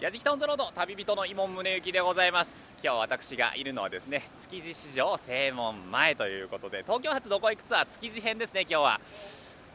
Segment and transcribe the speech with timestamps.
[0.00, 2.68] やじきたオンザロード旅人の伊門宗行でございます。
[2.82, 9.00] 今日私がいるのはですね築地市場正門前ということで東京発どこ行くツアー築地編ですね今日は。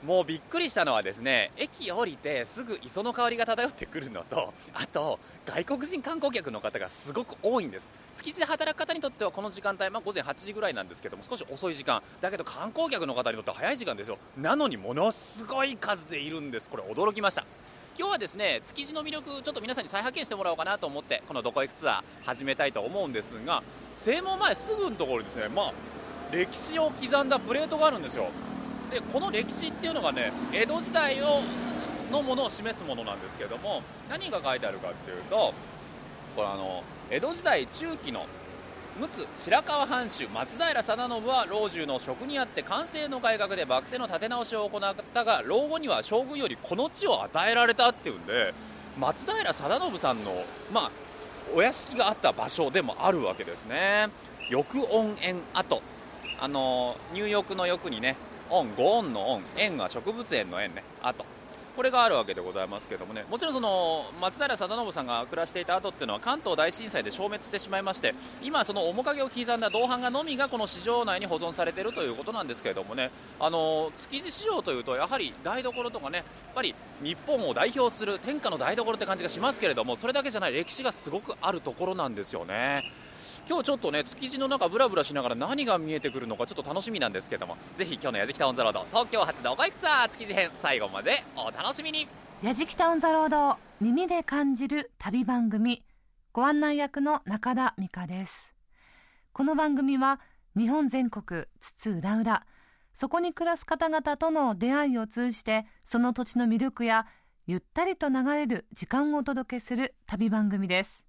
[0.04, 7.92] もうびっくりしたのはですね駅降りてすぐ磯の香りが漂ってくるのとあと外国人観光客の方がすごく多いんです。
[8.14, 12.04] 築地で働く方にとってはこの時間帯、まあ、午前8時ぐらいなんですけども少し遅い時間。
[12.20, 14.18] だけど観光客の方にとっては早い時間ですよ。
[14.38, 16.70] なのにものすごい数でいるんです。
[16.70, 17.46] これ驚きました。
[18.00, 23.62] 今日はですね築地の魅力ちょっと皆さんに再発見してもらおうかなと思ってこのどこ行くツアー始めたいと思うんですが
[23.94, 25.73] 正門前すぐのところにですねまあ
[26.31, 28.30] 歴史を刻んだプレートがあるんですよ。
[28.90, 31.41] でこの歴史っていうのがね江戸時代を
[32.09, 35.54] のものを示すものなんですけども何が書いてあるかっていうと
[36.38, 38.27] これあの江戸時代中期の
[38.99, 48.54] 陸奥白河藩主松平定信は老中の職にあって完成の改革で幕政の立て直しを行ったが老後には将軍よりこの地を与えられたっていうんで
[48.99, 50.43] 松平定信さんの
[50.73, 50.91] まあ
[51.55, 54.09] お屋敷があった場所でもあるわけですね。
[54.51, 55.81] 翼音園跡。
[56.41, 58.18] あの入浴の浴にね
[58.49, 60.84] 音五音の音園は植物園の園ね。
[61.02, 61.26] 跡。
[61.80, 68.13] これがあるわけでございますけどもねもちろんその松平定信さんが暮らしていた後っていうのは関東大震災で消滅してしまいまして
[68.44, 82.84] 今その面影を刻んだ銅版画のみがこの市場内に保存されているということなんですけれどもねあの築地市場というとやはり台所とかねやっぱり日本を代表する天下の台所って感じがしますけれどもそれだけじゃない歴史がすごくあるところなんですよね。
[83.50, 92.08] 今日ちょっとね築地の中ブラブラしながら何が見えてくるのかちょっと楽しみなんですけどもぜひ今日のやじきたオンザロード東京発どこ行くツアー築地編最後までお楽しみに。
[92.44, 95.84] やじきたオンザロード耳で感じる旅番組
[96.31, 98.53] ご案内役の中田美香です。
[99.34, 100.22] この番組は
[100.56, 102.44] 日本全国津々浦々
[102.94, 107.08] そこに暮らす方々との出会いを通じてその土地の魅力や
[107.47, 111.09] ゆったりと流れる時間をお届けする旅番組です。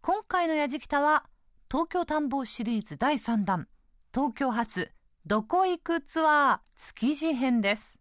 [0.00, 1.24] 今回のやじきたは
[1.70, 3.66] 東京探訪シリーズ第3弾
[4.14, 4.90] 東京発
[5.26, 7.98] どこ行くツアー築地編です。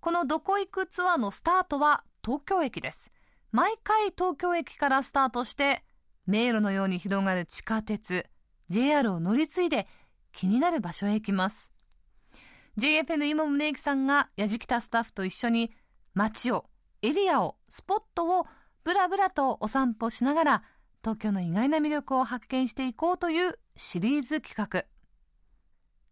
[0.00, 3.10] このどこ行くツアーのスタートは東京駅です。
[3.52, 5.84] 毎回東京駅からスタートして
[6.26, 8.26] 迷路のように広がる地下鉄
[8.68, 9.86] JR を乗り継いで
[10.32, 11.70] 気になる場所へ行きます。
[12.76, 15.70] JFN 今宗行さんがやじきたスタッフと一緒に
[16.12, 16.66] 街を
[17.02, 18.46] エリアをスポットを
[18.84, 20.62] ぶらぶらとお散歩しながら
[21.02, 24.84] 東京の意外な魅力を発見していこうというシリーズ企画。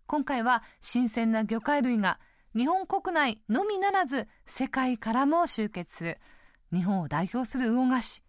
[0.06, 2.18] 今回は新鮮な魚介類が
[2.56, 6.18] 日本国内のみならず世界からも集結する。
[6.72, 8.22] 日本を代表する魚菓子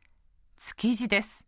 [0.58, 1.46] 築地です。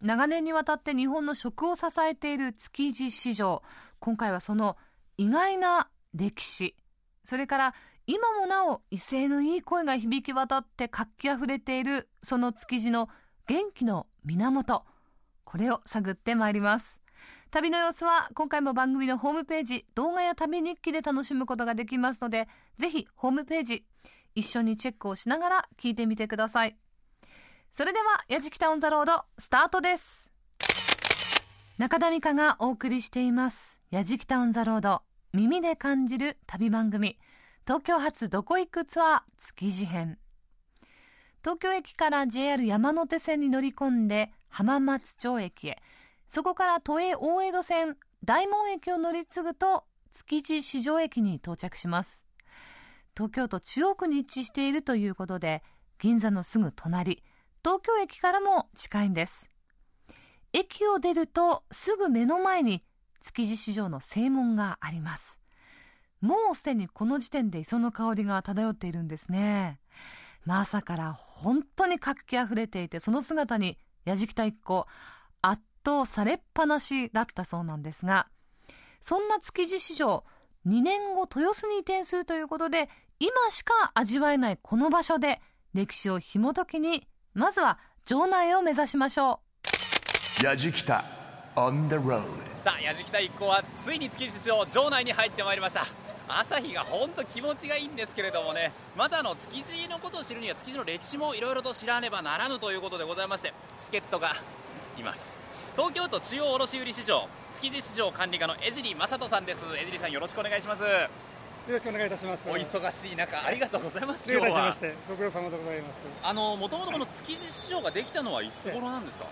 [0.00, 3.62] 長年にわたって日本の食を支えている築地市場。
[4.00, 4.76] 今回はその
[5.16, 6.76] 意外な歴史
[7.24, 7.74] それから
[8.06, 13.08] 今もなお威勢のいい声が響き渡って活気あふれているその築地の
[13.46, 14.84] 元気の源
[15.44, 17.00] これを探ってまいります。
[17.50, 22.48] 旅の様子は今回も番組のホームページ動画や旅日記で楽しむことができますので
[22.78, 23.86] ぜひホームページ
[24.34, 26.76] 一緒にチェックをしながら聞いてみてください。
[27.72, 30.30] それではやじきたオンザロードスタートです。
[31.78, 33.78] 中田美香がお送りしています。
[33.90, 35.00] やじきたオンザロード
[35.32, 37.18] 耳で感じる旅番組。
[37.66, 40.18] 東京発どこ行くツアー築地編。
[41.42, 45.82] 東京駅から JR 山手線に乗り込んで浜松町駅へ。
[46.28, 52.22] そこから都営大江戸線大門駅を乗り継ぐと築地市場駅に到着します。
[53.16, 55.62] 東京都中央区に位置しているということで
[55.98, 57.22] 銀座のすぐ隣
[57.64, 59.48] 東京駅からも近いんです。
[60.52, 62.84] 駅を出るとすぐ目の前に
[63.22, 65.38] 築地市場の正門があります。
[66.24, 69.78] もうすでにこの時点で磯の香りが漂っているんですね。
[70.46, 73.76] まあ、朝から本当に活気あふれていて、その姿に
[74.06, 74.86] やじきた一行、
[75.42, 78.28] 圧倒されっぱなしだったそうなんですが、
[79.02, 80.24] そんな築地市場、
[80.66, 82.88] 2年後豊洲に移転するということで、
[83.20, 85.42] 今しか味わえないこの場所で
[85.74, 89.40] 歴史を紐解きに、まずは場内を目指しましょ
[90.40, 90.44] う。
[90.46, 91.04] やじきた
[91.54, 92.22] on the road
[92.54, 104.32] さあやじきた一行はついに築地市場場内に入ってまいりました朝日が本当気持ちがいいんですけれどもねまずあの築地のことを知るには築地の歴史もいろいろと知らねばならぬということでございまして助っ人が
[104.98, 105.40] います。
[105.76, 109.64] 東京都中央卸売市場築地市場管理課の江尻正人さんです。
[109.76, 110.84] 江尻さんよろしくお願いします。
[110.84, 110.88] よ
[111.68, 112.48] ろしくお願いいたします。
[112.48, 114.24] お忙しい中ありがとうございます。
[114.30, 114.74] 今日は。
[115.08, 115.96] ご苦労様でございます。
[116.22, 119.24] あのもともとこの築地市場ができたのはいつ頃なんですか、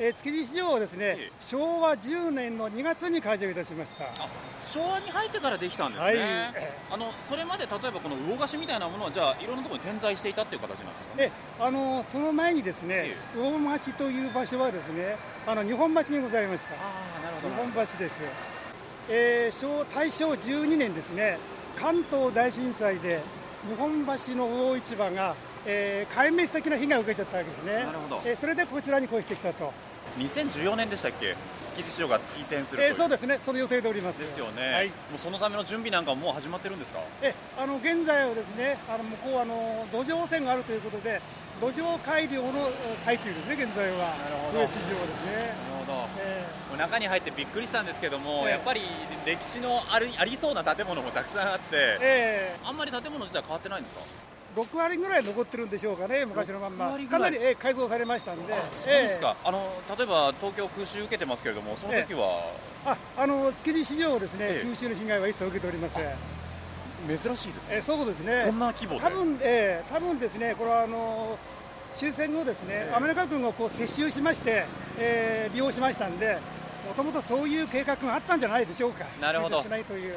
[0.00, 4.04] えー築地市場はですね、ええ昭和10年の2月に開場いたしました。
[4.06, 4.28] あ
[4.62, 11.16] 昭和に入ってからできたんですね、はいえあのそれまで例えばこの魚菓子みたいなものはじゃあいろんなところに点在していたっていう形なんですか？
[11.16, 16.74] ねで、あのその前にですねえ、魚町という場所はですね、あの日本橋にございました。
[16.74, 16.76] あ
[17.20, 18.18] あなる日本橋です。
[19.08, 21.38] えー、昭大正12年ですね、
[21.76, 23.20] 関東大震災で
[23.68, 25.36] 日本橋の魚市場が、
[25.66, 27.72] えー壊滅的な被害を受けちゃったわけですね。
[27.84, 29.72] なるほどえーそれでこちらに越してきたと。
[30.18, 31.36] 2014年でしたっけ？
[31.74, 34.20] 築地市場が移転するえーそうですね、その予定でおります。
[34.20, 34.86] ですよね、はい。
[35.10, 37.00] もうそのための準備なんかももう始まってるんですか？
[37.20, 41.20] えあの現在はですねあの向こうはあの土壌汚染があるということで
[41.60, 42.72] 土壌改良のえ
[43.04, 43.96] 最中ですね現在は。
[43.98, 44.60] なるほど。
[44.60, 46.08] 上市場ですね、なるほど。
[46.20, 48.50] えもう中に入ってびっくりしたんですけども、ええ。
[48.52, 48.82] やっぱり
[49.26, 52.56] 歴史のあるありそうな建物もたくさんあって、ええ。
[52.64, 54.00] あんまり建物自体変わってないんですか？
[54.56, 58.54] 6割ぐらい残ってるんでしょうかね昔のまん6まかなり、ええ改造されましたんで。
[58.54, 59.58] あそうですか、あの
[59.96, 62.26] 例えば東京空襲受けてますけれどもその時は？
[62.86, 62.90] ええ。
[62.90, 64.66] ああの築地市場をですね、ええ。
[64.68, 66.04] 九州の被害は一切受けておりません
[67.08, 68.44] 珍しいですね、ええそうですね。
[68.46, 69.00] こんな規模で。
[69.00, 71.38] 多分、ええ多分ですねこれはあの
[71.92, 72.94] 終戦後ですね、ええ。
[72.96, 74.66] アメリカ軍がこう接収しまして、
[74.98, 76.38] えー利用しましたんで、
[76.88, 79.60] もともとそういう計画があったんじゃないでしょうか、なるほど。
[79.62, 80.14] しないという、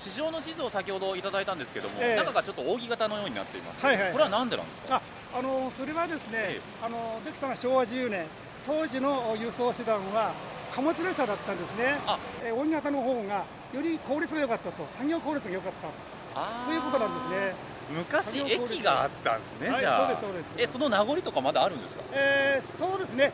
[0.00, 2.16] 市場の地図を先ほどいただいたんですけども、ええ。
[2.16, 4.12] 中がちょっと扇形のようになっています、はいはいはい。
[4.12, 4.96] これはなんでなんですか？
[4.96, 5.02] あ
[5.38, 6.60] あのそれはですね、ええ。
[6.84, 8.26] あのできたのは昭和10年、
[8.66, 10.32] 当時の輸送手段は
[10.74, 12.18] 貨物列車だったんですね、あ。
[12.42, 13.44] えー扇形の方が
[13.74, 15.88] より効率が良かったと、作業効率が良かった。
[16.64, 17.54] ということなんですね。
[17.92, 19.98] 昔駅があったんですね、はいじゃあ。
[20.00, 20.46] そうですそうです。
[20.58, 22.02] えその名残とかまだあるんですか？
[22.12, 23.32] えーそうですね、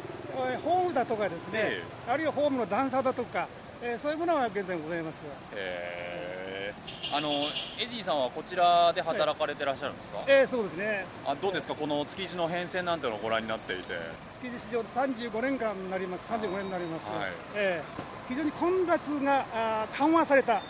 [0.51, 3.47] えーホームだとかですね、えあるいはホームの段差だとか、
[3.83, 5.17] えーそういうものは現在ございます。
[5.55, 6.36] へー
[7.13, 7.31] あの
[7.81, 11.07] エジーさんはこちらで働かれてらっしゃるんですか、えーそうですね。
[11.25, 11.75] あどうですか？
[11.75, 13.95] この築地の変遷なんてのをご覧になっていて。
[14.43, 17.33] 築地市場で35年間になります、35年になります、はい。
[17.55, 20.61] ええ非常に混雑があー緩和された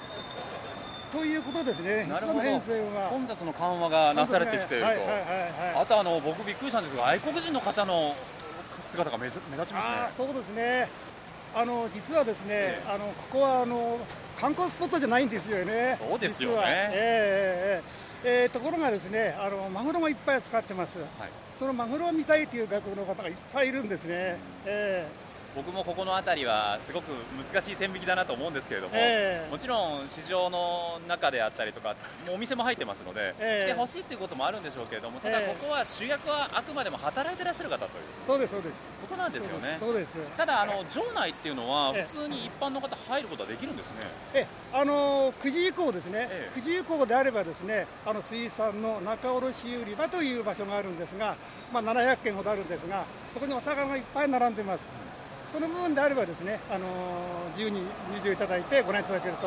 [1.11, 2.41] ということですね、なるほど。
[2.41, 8.15] 混雑の緩和がなされてきていると、はいはいはいはいあとあの僕びっくりしたんですけど外国人の方の
[8.81, 9.95] 姿が目立目立ちますね。
[10.15, 10.89] そうですね。
[11.55, 12.91] あの実はですね、ええ。
[12.91, 13.99] あのここはあの
[14.41, 16.57] 観光スポットじゃないんですよね、そうですよね。
[16.93, 17.83] え
[18.25, 18.49] えええええ。
[18.49, 21.09] ところがですねあのマグロもいっぱい使ってます、はい。
[21.59, 25.07] そのマグロを見たいという外国の方がいっぱいいるんですね、え
[25.57, 29.51] 僕もここの辺りはすごく難しい線引きだなと思うんですけれども、ええ。
[29.51, 33.71] もちろん市場の中であったりとかもうお店も入ってますので、ええ。
[33.71, 35.57] 来てほしいっていうこともあるんでしょうけれどもただええ。
[35.59, 37.89] ここは主役はあくまでも働いてらっしゃる方という
[38.23, 39.79] えそうです、そうです、ことなんですよね。
[39.81, 40.19] そうです。
[40.37, 42.03] ただあの場内っていうのはええ。
[42.03, 43.95] 普通に一般の方入ることはできるんですね。
[44.35, 46.61] えあの9時以降ですね、ええ。
[46.61, 51.35] 9時以降であればですねあの水産の仲卸売り場という場所があるんですが、
[51.73, 55.06] まあ、700軒ほどあるんですがそこにお魚がいっぱい並んでます
[55.53, 56.87] その部分であればですね、あの
[57.51, 57.81] 自由に
[58.13, 59.47] 入場いただいてご覧いただけると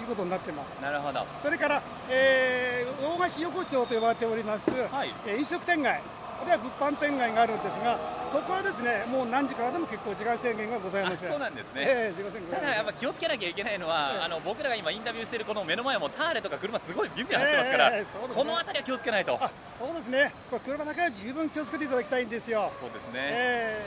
[0.00, 0.80] いうことになってます。
[0.80, 1.24] なるほど。
[1.42, 5.12] それから、えー大菓子横丁と呼ばれております、はい。
[5.26, 6.00] えー飲食店街
[6.42, 7.98] あるいは物販店街があるんですが
[8.32, 18.34] そこはですねもう何時からでも結構時間制限がございあませんそうなんですね、ええ時間制限ただやっぱ気をつけなきゃいけないのは、ええあの僕らが今インタビューしているこの目の前もターレとか車すごいビュンビュン走ってますから、ええそうですね。
[18.34, 19.38] この辺りは気をつけないと。
[19.40, 22.72] あそうですね、これ車だけは十分気をつけていただきたいんですよ。
[22.80, 23.82] そうですね、え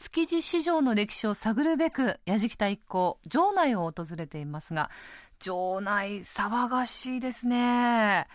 [0.00, 4.90] 築地市場の歴史を探るべく矢敷田一行場内を訪れていますが
[5.40, 8.26] 場内騒がしいですね。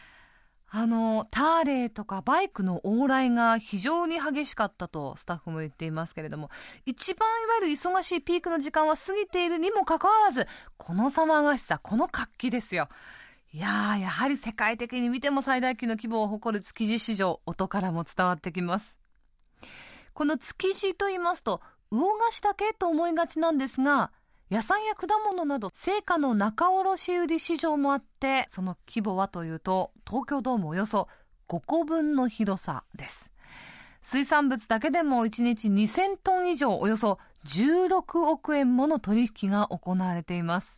[0.70, 6.50] あのターレーとかバイクの往来が非常に激しかったとスタッフも言っていますけれども
[6.86, 12.90] 一番いわゆる忙しいピークの時間は過ぎているにもかかわらずこの騒がしさこの活気ですよ。
[13.54, 19.05] いややはり世界的に見ても最大級の規模を誇る築地市場音からも伝わってきます。
[20.16, 24.12] この築地と言いますと魚菓子だけと思いがちなんですが
[24.50, 31.10] 野菜や果物など青果の仲卸売市場もあってその規模はというと東京ドームおよそ
[31.50, 33.30] 5個分の広さです。
[34.02, 40.75] 水産物だけでも1日2000トン以上およそ16億円もの取引が行われています。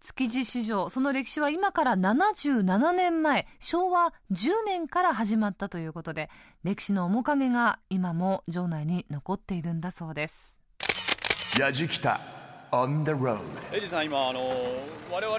[0.00, 6.30] 築地市場その歴史は今から77年前昭和10年から始まったということで
[6.64, 10.54] 歴史の面影が今も場内に残っているんだそうです。
[11.58, 12.20] やじきた
[12.72, 13.40] on the road
[13.74, 14.40] エイジさん、今、あの
[15.12, 15.38] 我々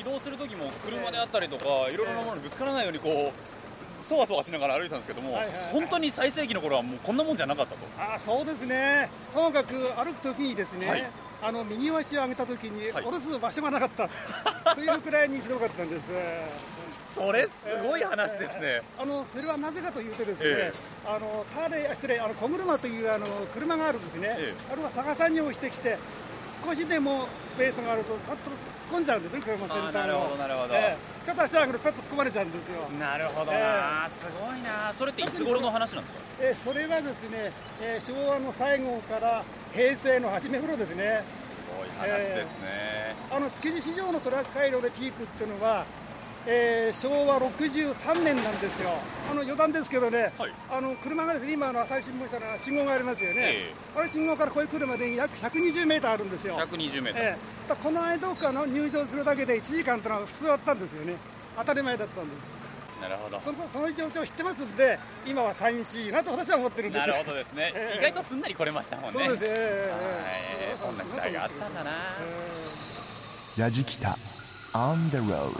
[0.00, 3.32] 移動する時も車であったりとか、いろいろなものにぶつからないようにこ
[4.00, 5.64] う、そわそわしながら歩いてたんですけども、はいはいはい。
[5.72, 7.80] 本当に最盛期の頃はもうこんなもんじゃなかったと。
[7.98, 13.04] ーあそうですね、ともかく歩くときにですね、はいあの右足を上げたときに、はい。
[13.04, 14.08] 下ろす場所がなかった。
[14.74, 16.02] というくらいにひどかったんです。
[17.14, 20.72] それすごい話ですね、あのそれはなぜかというとですね、え
[21.04, 24.72] あのターレ失礼あの小車というあの車があるんですね、ええ。
[24.72, 25.98] あれは逆さに押してきて
[26.68, 28.56] 少しでもスペースがあるとパッと突っ
[28.92, 30.74] 込んじゃうんですね車の先端をあなるほどなるほど。
[30.74, 30.96] ええ。
[31.24, 32.88] ちょっと足上げると突っ込まれちゃうんですよ。
[33.00, 36.20] なるほどな、えすごいなそれっていつ頃の話なんですか？
[36.40, 41.24] えーそれはですね、えー昭和の最後から平成の初め頃ですね。
[41.24, 45.84] すごい話ですね、あの築地市場のトラック回路でピークっていうのは、
[46.50, 48.90] えー昭和63年なんですよ、
[49.30, 50.52] あの余談ですけどね、はい。
[50.70, 57.68] あの車がですね今あの朝日新聞社の信号がありますよね、えあれ信号からこういう車で約120メーターあるんですよ、120メートル、ええ。
[57.68, 61.16] だからこの間かの入場するだけで1時間というのは普通あったんですよね、
[61.58, 62.58] 当たり前だったんです。
[63.02, 63.38] なるほど。
[63.40, 67.18] そのその状況を知ってますんで、今は寂しいなと私は思ってるんですなよ。
[67.20, 67.98] るほどですね、 ええ。
[67.98, 69.20] 意外とすんなり来れましたもんね。
[69.26, 70.72] そうです、ええ。
[70.72, 71.90] えそんな時代があったんだな、
[73.58, 74.16] ラジキタ
[74.72, 75.52] on the road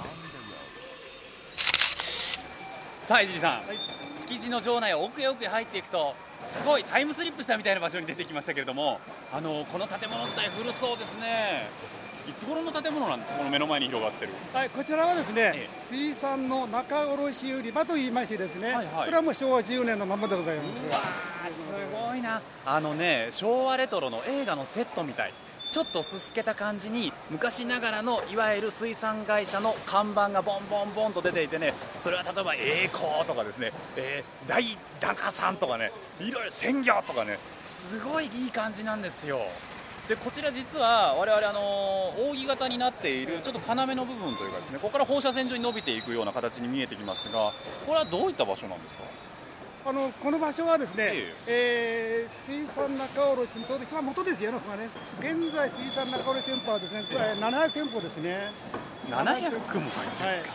[3.09, 3.79] さあ江尻さん、はい
[4.29, 9.01] 築地の城内を奥へ奥へ入っていくとすごいタイムスリップしたみたいな場所に出てきましたけれども
[9.33, 11.67] あのこの建物自体古そうですね。
[12.29, 13.39] いつ頃の建物なんですか？
[13.39, 14.33] この目の前に広がってる。
[14.53, 19.05] はい、こちらはですね、え水産の仲卸売り場と言いましてですね、はいはい。
[19.07, 20.87] これはもう昭和10年のままでございます。
[20.87, 22.43] うわーすごいな。
[22.67, 25.33] あのね昭和レトロの映画のセットみたい
[25.71, 34.65] ちょっとすすけた感じに昔ながらのいわゆる水産会社の看板がボンボンボンと出ていてねそれは例えば栄光とかですね、えー大
[35.01, 39.41] 高さんとかねいろいろ鮮魚とかねすごいいい感じなんですよ。
[40.09, 47.53] でこちら実は我々あの扇形になっているちょっと要の部分というかですねここから放射線上に伸びていくような形に見えてきますが
[47.87, 49.05] これはどういった場所なんですか？
[49.87, 51.13] あのこの場所はですね、
[51.47, 52.29] ええ。
[52.29, 54.89] ー水産仲卸そうです、まあ元ですよね、ここがね。
[55.21, 58.51] 現在水産仲卸店舗はですね、えー700店舗ですね。
[59.09, 60.51] 700も入ってるんですか、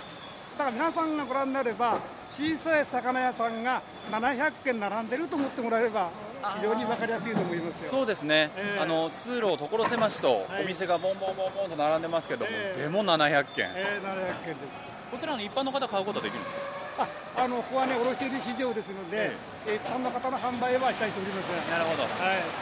[0.60, 1.98] だから皆さんがご覧になれば、
[2.30, 6.10] 小さい魚屋さんが700軒並んでると思ってもらえれば、
[6.58, 7.89] 非常に分かりやすいと思いますよ。
[7.89, 8.80] そうですね、ええ。
[8.82, 12.82] あの通路を所狭しとはいお店がボンボンボンボンと並んでますけども、ええ。
[12.84, 14.94] でも700件、えー、700軒です。
[15.12, 16.83] こちらの一般の方買うことはできるんですか？
[16.98, 19.32] ああのここはね、卸売市場ですので、
[19.66, 21.72] えー一般の方の販売はしたいしておりません。
[21.72, 22.04] なるほど。
[22.04, 22.10] はい、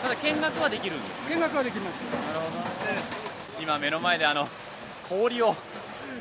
[0.03, 1.95] ただ見学はできるんです見学はできます。
[2.27, 2.61] なるほど。
[3.59, 4.47] 今目の前であの
[5.09, 5.55] 氷を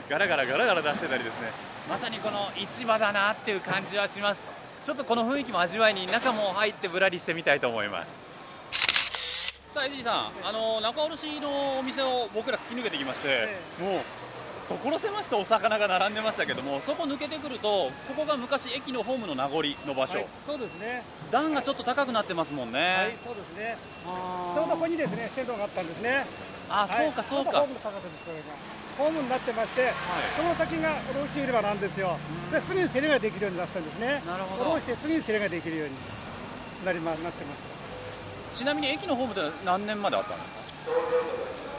[0.09, 1.50] ガラガラガラガラ出してたりですね。
[1.88, 4.45] まさにこの市場だなっていう感じはします。
[4.83, 8.21] ちょっとこの雰囲気も味わいに中も入ってぶらりしてみたいと思います。
[9.75, 13.83] さあ江尻さんあの仲卸のお店を僕ら突き抜けてきまして、え。
[13.83, 14.00] もう
[14.77, 21.03] 所狭しとお魚が並んでましたけどもそこ抜けてくるとここが昔駅のホームの名残の場所、はい、そうですね。
[21.31, 23.77] 段がちょっと高くなってますもんね、はい、そうですね。
[24.05, 26.27] ちょうどここにですね、線路があったんですね。
[26.69, 28.45] あはいそうかそうかホームの高さです、これが。
[28.99, 29.93] ホームになってまして、
[30.37, 30.97] その先が
[31.27, 32.19] 卸売り場なんですよ。
[32.53, 34.23] ですぐに競りができるようになったんですね。
[34.27, 35.95] なるほど卸してすぐに競りができるように
[36.85, 37.62] なりまなってまし
[38.53, 38.57] た。
[38.57, 40.59] ちなみに駅のホームって何年まであったんですか？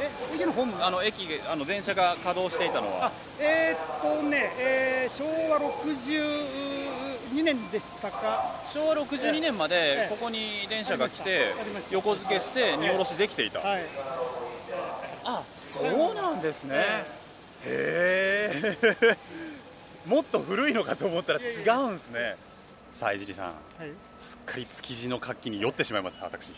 [0.01, 3.07] え、駅のホームあの駅あの電車が稼働していたのは？
[3.07, 11.53] あえーっとね、えー昭和62年でしたか、昭和62年まえでえここに電車が来て
[11.91, 13.83] 横付けして荷下ろしできていた、はい、
[15.25, 15.79] あそ
[16.11, 17.05] うなんですね、
[17.65, 19.17] へえ。
[20.07, 22.35] もっと古いのかと思ったら違うんですね。
[22.91, 23.45] さあ江尻さん。
[23.47, 23.55] はい、
[24.19, 26.51] すっかり築地の活気に酔ってしまいました私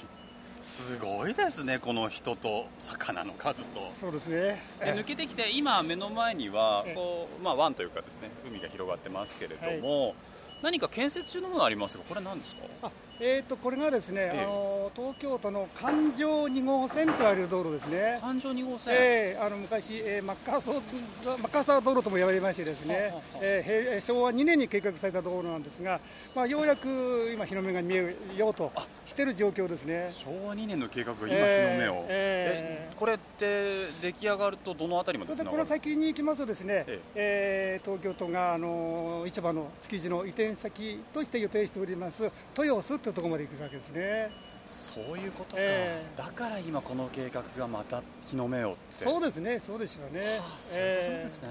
[0.64, 3.92] すごいですねこの人と魚の数と。
[4.00, 4.62] そうですね。
[4.80, 6.96] で抜けてきて今目の前にはええ。
[6.96, 10.16] こう、まあ、湾というかですね海が広がってますけれども、
[10.62, 12.62] 何か建設中のものありますがこれ何ですか？
[12.84, 12.92] あ
[13.26, 14.40] えー、とこれがですね、ええ。
[14.42, 18.18] あの東京都の環状2号線と言われる道路ですね。
[18.20, 26.02] 環状2号線、えーあの昔、えーマッカーソーマッカーサー道路とも言われましてですねはあはえー平昭和2年に計画された道路なんですが、
[26.36, 28.74] まあ、ようやく今日の目が見えようと
[29.06, 30.12] している状況ですね。
[30.14, 32.94] 昭和2年の計画が今日のえ目を、ええ。
[32.98, 37.80] これって出来上がるとどのあたりまでこの先に行きますとですね、ええ。
[37.82, 42.24] ー東京都があの市場の築地の移転先として予定しております
[42.58, 44.54] 豊洲とところまで行くわけですね。
[44.66, 50.40] そういうことか、えだから今この計画がまた日の目をそうですね、そうでしょうね。
[50.40, 51.50] あそういうことですね、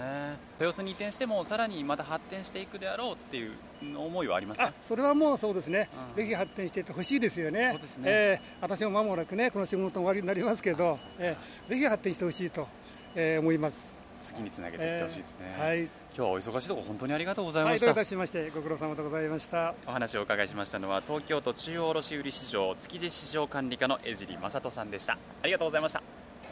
[0.58, 3.52] 豊洲に移転してもさらにまた発展していくであろうっていう
[3.98, 6.14] 思いはありますあかそれはもうそうですね、うん。
[6.14, 8.04] ぜひ発展していってほしいですよね、そうですね。
[8.06, 12.66] えー私も間もなくね、この仕事終わりになりますけど、えーぜひ発展してほしいと、
[13.14, 13.91] えー思います。
[14.22, 19.74] 次につなげていってほしいですね、えーはい、今日はお忙しいところ本当にありがとうございはい、ました、どういたしまして、ご苦労様でございました。
[19.86, 25.18] お話をお伺いしましたのは東京都中央卸売市場築地市場管理課の江尻正人さんでした。
[25.42, 26.02] ありがとうございました。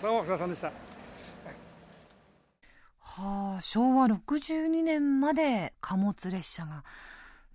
[0.03, 0.73] どうも、お疲れ様でした。
[3.03, 6.85] はあ、昭和62年まで貨物列車が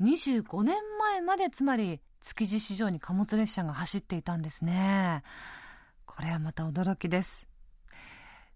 [0.02, 5.24] 25年前までつまり築地市場に貨物列車が走っていたんですね。
[6.06, 7.46] これはまた驚きです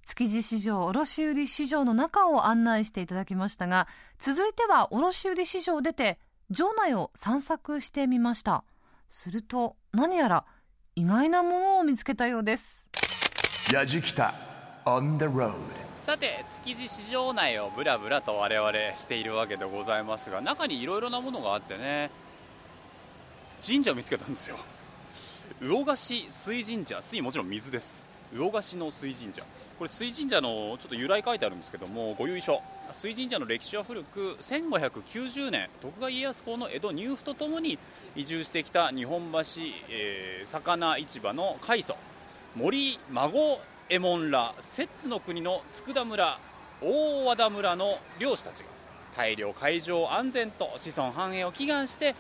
[0.10, 3.88] 築地市場卸売市場の中を案内していただきましたが
[4.18, 6.18] 続いては卸売市場を出て
[6.50, 8.64] 場内を散策してみました。
[9.12, 10.46] すると何やら
[10.96, 12.88] 意外なものを見つけたようです。
[13.72, 14.34] やじきた
[14.84, 15.54] on the road
[16.00, 22.10] さて築地市場内をぶらぶらと我々しているわけでございますが中にいろいろなものがあってね
[23.64, 24.58] 神社を見つけたんですよ。
[25.62, 28.04] 魚河岸水神社水もちろん水です。
[28.34, 29.44] 魚河岸の水神社
[29.80, 32.62] これ水神社のちょっと由来書いてあるんですけどもご由緒。
[32.92, 37.80] 水神社の歴史は古く1590年徳川家康公の江戸入府とともに
[38.14, 39.38] 移住してきた日本橋、
[39.90, 41.96] えー、魚市場の開祖
[42.58, 43.32] 森孫
[43.90, 46.40] 右衛門ら摂津の国の佃村
[46.82, 48.66] 大和田村の漁師たちが
[49.16, 52.16] 大量海上安全と子孫繁栄を祈願して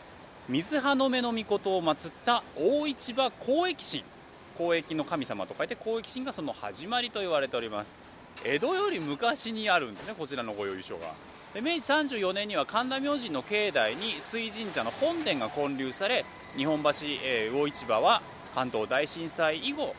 [0.47, 4.18] 水葉の目の御事を祀った大市場交易神。
[4.59, 7.95] 交易の神様と書いて交易神がその始まりと言われております。
[8.43, 11.13] 江戸より昔にあるんですねこちらの御用所が。
[11.53, 16.23] で明治34年には神田明神の境内に水神社の本殿が建立され
[16.55, 16.89] 日本橋、
[17.23, 18.21] えー、魚市場は
[18.53, 19.95] 関東大震災以後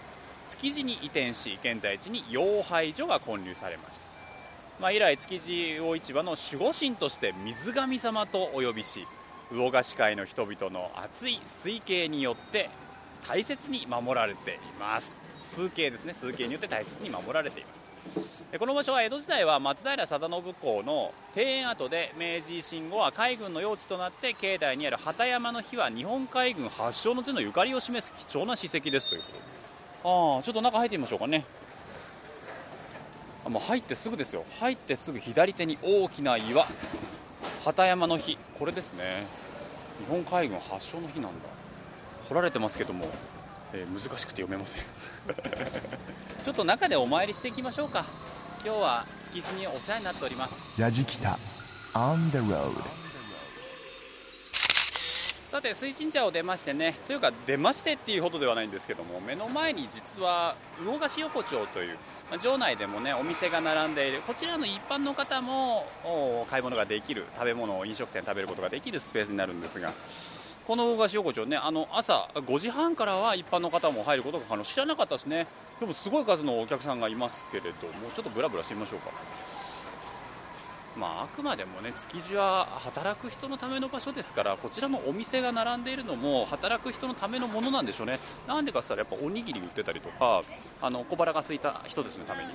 [0.46, 4.04] 築地に移転し現在地に養廃所が建立されました、
[4.80, 9.06] まあ、以来築地魚市場の守護神として水神様とお呼びし
[9.52, 12.70] 魚河岸界の人々の熱い水系によって
[13.26, 15.12] 大切に守られています。
[15.42, 16.14] 数形ですね。
[16.14, 17.90] 数形によって大切に守られています。
[18.58, 29.28] この場所は江戸時代は松平定信公の庭園跡で明治維新後は海軍の用地となって境内にある畑山の日は日本海軍発祥の地のゆかりを示す貴重な史跡ですというこ
[30.02, 31.44] とああちょっと中入ってみましょうかね。
[33.44, 34.44] あもう入ってすぐですよ。
[34.58, 36.66] 入ってすぐ左手に大きな岩。
[37.64, 39.26] 畑山の日これですね。
[40.00, 41.50] 日本海軍発祥の日なんだ。
[42.30, 43.06] 掘られてますけども、
[43.72, 44.82] えー、難しくて読めません。
[46.44, 48.04] ちょっと中でお参りしていきましょうか。
[48.64, 50.80] 今日は築地にお世話になっております。
[50.80, 51.37] やじきた
[51.92, 52.70] on the road
[55.50, 61.99] さて水神社を出ましてねというか出ましてっていうほどではないんですけども目の前に実は魚河岸横丁という、
[62.30, 65.86] まあ、場内でもねお店が並んでいるこちらの一般の方も
[66.49, 69.93] 買い物ができる食べ物を飲食店食べることができるスペースになるんですが
[70.71, 74.63] この魚河岸横丁ねあの朝5時半からは一般の方も入ることが可能。
[74.63, 75.49] 知らなかったですね。
[75.80, 79.11] でもすごい数のお客さんがいますけれどもちょっとブラブラしてみましょうか。
[80.97, 88.21] まあ、あくまでもね築地は働く人のための場所ですからこちらのお店が並んでいるのも働く人のためのものなんでしょうね。
[88.47, 90.43] なんでかって言ったらやっぱおにぎり売ってたりとか
[90.80, 92.50] あの小腹が空いた人たちのために。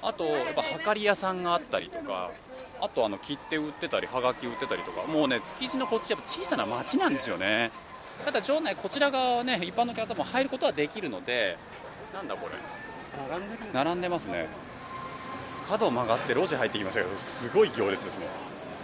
[0.00, 2.30] あとやっぱはかり屋さんがあったりとか
[2.80, 7.70] あとあの切手売ってたりはがき売ってたりとかもうね築地のこっちやっぱ小さな町なんですよね。
[8.24, 11.56] ただ場内こちら側はね一般の方も入ることはできるので
[12.14, 12.54] なんだこれ。
[13.30, 14.48] 並んでる並んでますね。
[15.68, 18.26] 角を曲がって路地入ってきましたけどすごい行列ですね。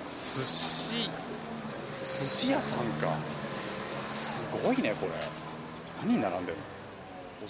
[0.03, 1.11] 寿司
[2.01, 3.17] 寿司屋さんか。
[4.11, 5.13] すごいねこれ。
[6.07, 6.65] 何並んでるの？
[6.71, 6.74] お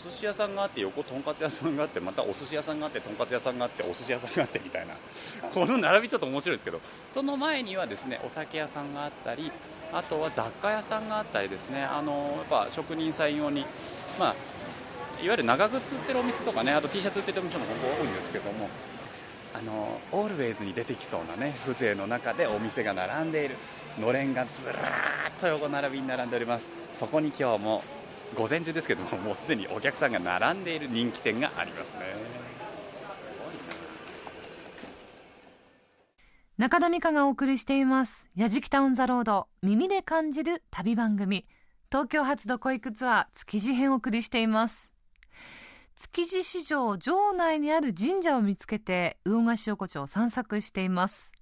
[0.04, 4.94] 寿司屋さんがあって横とんかつ屋さんがあってまたお寿司屋さんがあってとんかつ屋さんがあってお寿司屋さんがあってみたいな。
[5.54, 9.50] この並びちょっと面白いですけどその前にはですねお酒屋さんがあったり
[9.92, 13.64] あとは雑貨屋さんがあったりですねあのやっぱ職人さん用に
[14.18, 14.34] まあ
[15.22, 18.68] いわゆる長靴売ってるお店とかねあと T シャツ売ってるお店もここ多いんですけども
[19.54, 23.56] あのオールウェイズに出てきそうなね風情の中でお店が並んでいる。
[24.00, 24.80] のれんがずらーっ
[25.40, 26.66] と横並びに並んでおります。
[26.98, 27.84] そこに今日も
[28.34, 32.00] 午前中ですけどももうすでにお客さんが並んでいる人気店がありますね。
[36.56, 41.46] 中田美香がお送りしています「やじきたオン・ザ・ロード耳で感じる旅番組」
[41.90, 44.92] 東京発どこ行くツアー築地編をお送りしています。
[45.96, 51.32] 築地市場場内にある神社を見つけて魚河岸横丁を散策しています。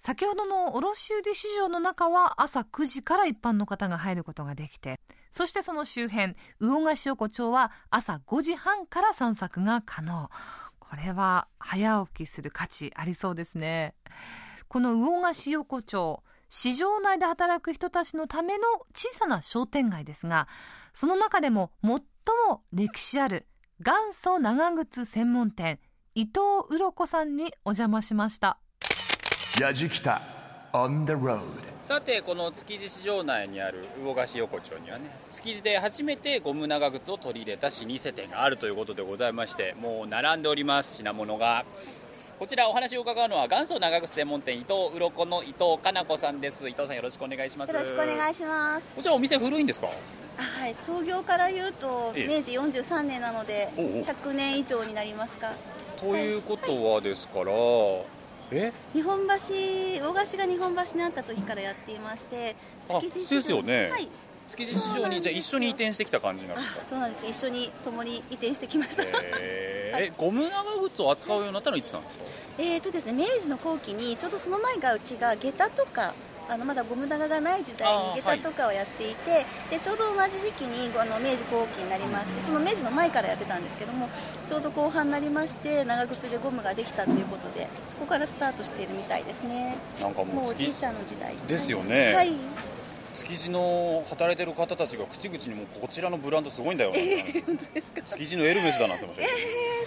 [0.00, 4.97] 先ほどの卸売市場の中は朝9時から一般の方が入ることができて
[5.30, 10.30] そしてその周辺魚河岸横丁は朝5時半から散策が可能。
[10.78, 13.94] これは早起きする価値ありそうですね。
[14.68, 18.64] この魚河岸横丁市場内で働く人たちのための
[18.94, 20.48] 小さな商店街ですが
[20.94, 21.90] その中でも最
[22.48, 23.46] も歴史ある
[23.80, 25.78] 元祖長靴専門店
[26.14, 28.58] 伊藤鱗さんにお邪魔しました。
[29.60, 30.37] やじきた。
[30.72, 31.40] On the road.
[31.82, 41.64] さてこの築地市場内にある魚河岸横丁にはね築地で初めてゴム長靴を取り入れた老舗店があるということでございましてもう並んでおります品物が。
[42.38, 46.68] こちらお話を伺うのは元祖長靴専門店伊藤鱗の伊藤かな子さんです。
[46.68, 47.72] 伊藤さんよろしくお願いします。
[47.72, 48.94] よろしくお願いします。
[48.94, 49.88] こちらお店古いんですか？
[50.38, 52.36] あはい創業から言うとええ。
[52.36, 54.02] 明治43年なのでおうおう。
[54.04, 55.50] 100年以上になりますか。
[55.96, 58.04] ということはですから、え
[58.94, 62.56] 日本橋大菓子が日本橋にあった時からやっていまして
[62.88, 63.88] あ築地市場ですよね。
[63.90, 64.08] はい。
[64.48, 66.80] 築地市場にじゃあ一緒に移転してきた感じなんですか？
[66.82, 67.26] あそうなんです。
[67.26, 69.02] 一緒に共に移転してきました。
[69.04, 69.12] はい。
[69.40, 72.24] えーえゴム長靴を扱うようになったのはいつなんですか？
[72.58, 76.14] えーとですね明治の後期にちょうどその前がうちが下駄とか
[76.48, 84.08] あのまだゴム長がない時代に下駄とかをやっていて、でちょうど同じ時期にあの明治後期になりましてその明治の前からやってたんですけども
[84.46, 89.76] ちょうど後半になりまして長靴でゴムができたということでそこからスタートしているみたいですね。
[90.00, 91.34] なんかもうおじいちゃんの時代。
[91.46, 92.14] ですよね。
[92.14, 92.32] はい
[93.18, 96.92] 築地の働いてる方たちが口々にもこちらのブランドすごいんだよ、
[97.44, 98.02] 本当ですか？
[98.02, 99.22] 築地のエルメスだなって思って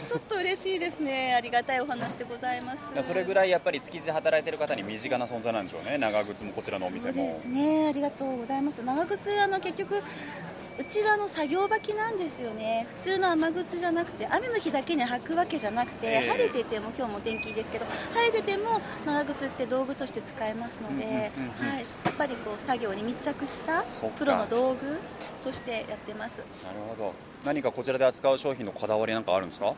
[0.06, 1.34] ちょっと嬉しいですね。
[1.36, 3.04] ありがたいお話でございます。
[3.04, 5.98] それぐらいやっぱり築地で働いてる方に身近な存在なんでしょうね。
[5.98, 7.14] 長靴もこちらのお店も。
[7.14, 7.88] そうですね。
[7.88, 8.84] ありがとうございます。
[8.84, 12.86] 長靴あの結局うちはあの作業履きなんですよね。
[12.90, 16.30] 普通の雨靴じゃなくて雨の日だけに履くわけじゃなくて、ええ。
[16.30, 23.84] 晴れてても今日も天気いいですけど晴れてても長靴って道具として使えますので、うんうんうんうんはい、やっぱりこう作業に密着した
[24.18, 25.00] プロの道具
[25.44, 26.38] としてやってます。
[26.38, 27.14] なるほど。
[27.44, 29.68] 何かこちらで扱う商品のこだわりなんかあるんですか？
[29.68, 29.76] こ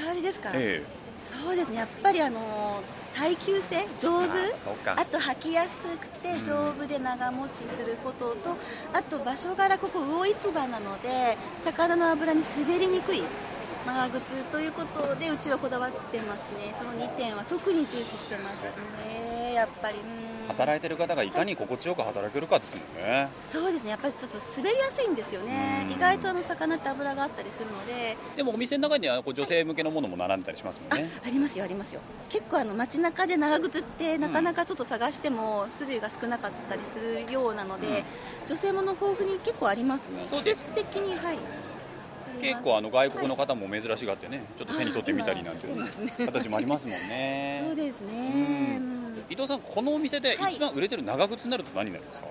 [0.00, 0.82] だわりですか、え
[1.42, 1.76] そうですね。
[1.76, 2.82] やっぱりあの
[3.14, 4.22] 耐久性丈夫
[4.96, 8.56] あと履きやすくて丈夫で長持ちすることと、
[8.92, 13.22] あと場所柄ここ魚市場なので魚の脂に滑りにくい
[13.86, 16.74] 長靴ということでうちはこだわってますね。
[16.76, 18.60] その2点は特に重視してます
[19.06, 19.52] ね。
[19.54, 23.28] やっぱりうん働いてる方がいかに心地よく働けるかですもんね。
[23.36, 23.90] そうですね。
[23.90, 25.86] やっぱりちょっと滑りやすいんですよね。
[25.86, 25.92] うん。
[25.92, 28.16] 意外とあの魚って脂があったりするので。
[28.36, 31.10] でもお店の中にはこう女性向けのものも並んでたりしますもんあね。
[31.24, 32.00] ありますよありますよ。
[32.28, 38.04] 結構あの街中で長靴ってなかなかちょっと探しても種類が少なかったりするようなので、
[38.46, 40.26] 女性もの豊富に結構ありますね。
[40.30, 41.38] 季節的にはい。
[42.40, 47.62] 結構あの外国の方も珍しがってねちょっと手に取ってみたりなんていう形もありますもんね。
[47.66, 50.52] そうですね、うんうん伊藤さんこのお店ではい。
[50.52, 52.26] 一番売れてる長靴になると何になるんですか、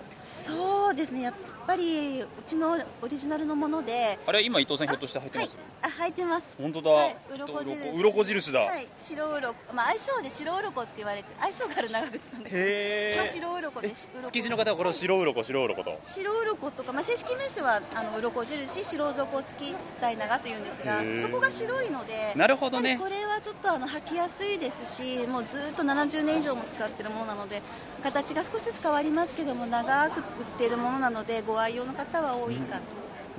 [0.46, 1.34] そうですねやっ
[1.66, 4.20] ぱりうちのオリジナルのもので。
[4.26, 6.54] あれ今伊藤さんひょっとして入ってます、はい、あ履いてます。
[6.62, 8.02] 本当だ、はい、鱗印。
[8.02, 8.88] 鱗印だ、はい。
[9.00, 9.56] 白鱗。
[9.74, 13.18] まあ相性で白鱗って言われて相性がある長靴なんですへー。
[13.18, 14.22] まあ白鱗で鱗。
[14.24, 16.00] 築地の方はこれを白鱗白鱗と？
[16.04, 22.98] 白鱗とか、まあ、正式名称はあの鱗印白底付き大長というんですがそこが白いのでなるほどね。
[23.02, 27.62] これはちょっとあの履きやすいですしもうずっと70年以上も使ってるものなので
[28.04, 30.24] 形が少しずつ変わりますけども長く売っ
[30.58, 32.82] ているものなのでご愛用の方は多いかと。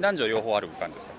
[0.01, 1.13] 男女両方ある感じですか？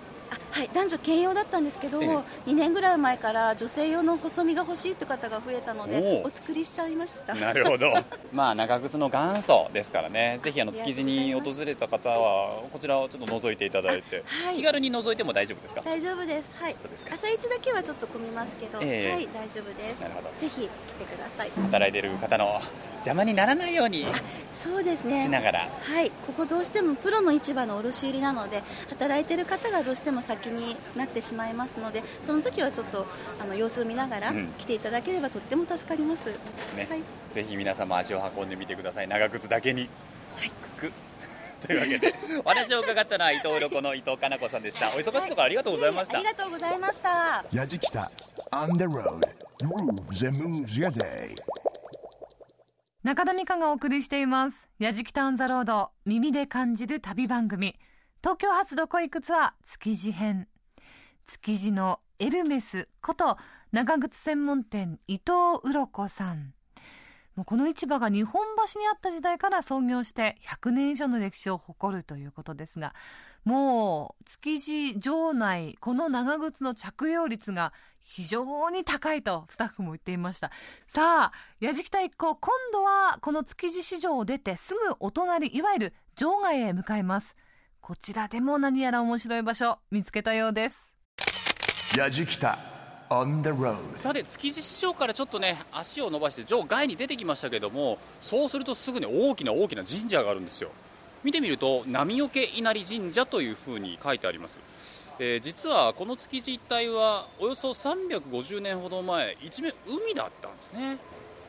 [0.56, 2.08] はい、男女兼用だったんですけど、ええ。
[2.50, 7.36] 2年ぐらい前から女性用の細身が欲しいって方が増えたのでお作りしちゃいました。
[7.36, 7.92] なるほど。
[8.32, 10.40] まあ長靴の元祖ですからね。
[10.42, 14.56] ぜひあの築地に訪れた方はこちらをちょっと覗いていただいて、あはい。
[14.56, 15.82] 気軽に覗いても大丈夫ですか？
[15.84, 16.50] 大丈夫です。
[16.56, 16.76] はい。
[16.82, 17.16] そうですか。
[17.16, 19.12] 朝一だけはちょっと混みますけど、ええ。
[19.12, 20.00] はい大丈夫です。
[20.00, 20.30] なるほど。
[20.40, 20.70] ぜひ来て
[21.04, 21.52] ください。
[21.64, 22.62] 働いてる方の
[23.00, 24.08] 邪魔にならないように
[24.54, 25.26] そうですね。
[25.26, 25.60] しながら。
[25.82, 26.10] はい。
[26.26, 33.06] ここどうしてもプロの市場の卸売なので働いてる方がどうしても先になってしまいますのでその時はちょっと
[33.40, 34.48] あの様子を見ながらうん。
[34.58, 36.28] 来ていただければとっても助かります、
[36.76, 37.02] ね、はい。
[37.32, 39.08] ぜひ皆様足を運んでみてください。
[39.08, 39.82] 長靴だけに。
[40.38, 40.50] はい。
[40.76, 40.92] く。
[41.66, 44.90] というわけでお話を伺ったのは伊藤鱗の伊藤かな子さんでした。
[44.90, 47.46] お忙しいところありがとうございました、ありがとうございました。
[47.52, 48.12] やじきた。
[48.52, 49.20] On the road.
[49.64, 51.36] Grooves and moves your day.
[53.04, 57.78] 中田美香がお送りしています「やじきたオン・ザ・ロード耳で感じる旅番組
[58.26, 60.48] 東京発どこ行くツアー築地編。
[61.28, 63.38] 築地のエルメスこと
[63.72, 66.56] 長靴専門店伊藤鱗さん。
[67.36, 68.42] もうこの市場が日本
[68.74, 72.96] 橋にあった時代から創業して100年以上の歴史を誇るということですが
[73.44, 80.50] もう築地場内この長靴の着用率が非常に高いとスタッフも言っていました。
[80.88, 87.36] さあ矢敷太一行今度はこの築地市場を出てすぐお隣いわゆる場外へ向かいます。
[87.88, 90.96] こちらでも何やら面白い場所見つけたようです。
[91.96, 92.58] やじきた
[93.12, 100.72] On the road さて築地市場からちょっとね足を伸ばして場外に出てきましたけどもそうするとすぐに大きな大きな神社があるんですよ。
[101.24, 104.60] 見てみると波除稲荷神社というふうに書いてあります、
[105.20, 110.98] えー実はこの築地一帯はおよそ350年ほど前一面海だったんですね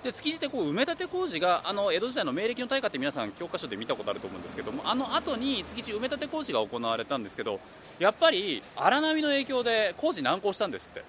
[0.07, 7.59] で築地ってこう埋め立て工事があの江戸時代の明暦の大火って皆さん教科書で見たことあると思うんですけどもあの後に築地埋め立て工事が行われたんですけど
[7.99, 11.05] やっぱり荒波の影響で工事難航したんですって。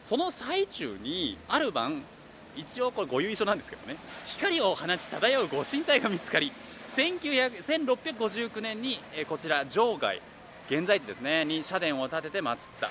[0.00, 2.02] その最中にある晩
[2.56, 6.52] 一応これご由緒なんですけどね光を放ち漂うご神体が見つかり
[6.88, 10.20] 1659年に、こちら場外
[10.68, 12.90] 現在地ですねに社殿を建てて祀った。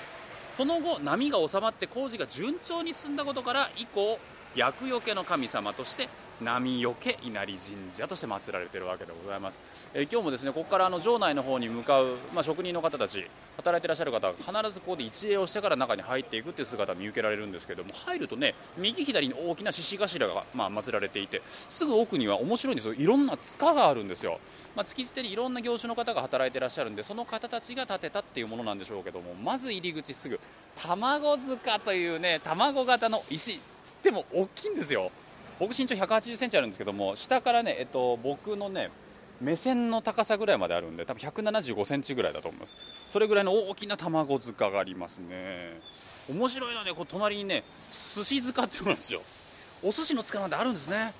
[0.50, 4.20] その後波が収まって工事が順調に進んだことから以降
[4.56, 6.08] 厄除けの神様として
[6.40, 9.60] 波よけ稲荷神社として祀られているわけでございます、
[9.92, 13.24] えー、今日もですねここからあの城内の方に向かう、まあ、職人の方たち
[13.56, 22.94] 働いていらっしゃる方は必ずここで一礼をしてから中に入っていくっていう姿見受けられるんですけども入るとね右左に大きな獅子頭が、まあ、祀られていてすぐ奥には面白いんですよ。
[22.94, 24.40] いろんな塚があるんですよ、
[24.74, 30.40] まあ、築地手にいろんな業種の方が働いていらっしゃるんでその方たちが建てたっていうものなんでしょうけどもまず入り口すぐ
[30.76, 35.10] 卵塚というね卵型の石つっても大きいんですよ。
[35.58, 38.90] 僕身長1 8 0センチあるんですけども下からね、えっと、僕のね
[39.40, 42.76] 目線の高さぐらいまであるんで多分175センチぐらいだと思います。
[43.08, 45.80] それぐらいの大きな卵塚がありますね。
[46.30, 49.20] 面白いのはねこう隣にね寿司塚っていうのなんですよ。
[49.82, 51.12] お寿司の塚なんてあるんですね、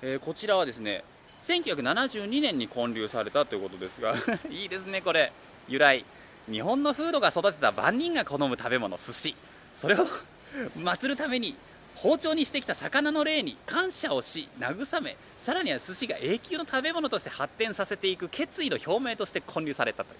[0.00, 1.02] えー、こちらはですね
[1.40, 4.14] 1972年に建立されたということですが
[4.50, 5.32] いいですねこれ。
[5.68, 6.04] 由来。
[6.50, 9.34] 日本の風土が育てた万人が好む食べ物寿司。
[9.72, 10.06] それを
[10.76, 11.56] 祀るために
[11.96, 20.12] 包丁にしてきた魚の霊に感謝をし慰めさらには寿司が永久の食べ物として発展させていく決意の表明として建立されたと。
[20.12, 20.16] い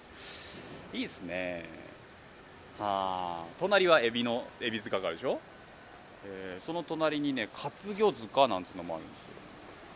[0.93, 1.65] ういいですね。
[2.79, 3.43] はあ。
[3.59, 5.39] 隣はエビのエビ塚があるでしょ、
[6.25, 9.27] えー、その隣にね活魚塚なんていうのもあるんですよ。